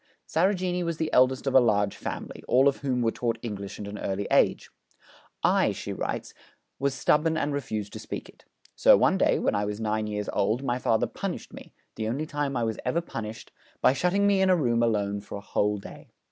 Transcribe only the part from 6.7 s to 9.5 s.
'was stubborn and refused to speak it. So one day,